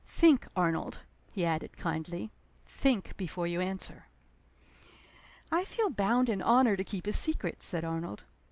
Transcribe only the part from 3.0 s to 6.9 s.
before you answer." "I feel bound in honor to